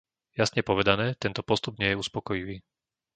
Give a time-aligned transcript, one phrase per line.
[0.39, 2.55] Jasne povedané, tento postup nie je uspokojivý.